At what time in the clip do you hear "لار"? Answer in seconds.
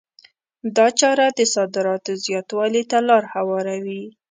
3.07-3.23